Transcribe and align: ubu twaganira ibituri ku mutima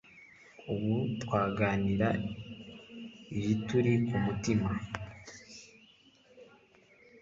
ubu 0.73 0.95
twaganira 1.21 2.09
ibituri 3.37 3.93
ku 4.05 4.15
mutima 4.25 4.69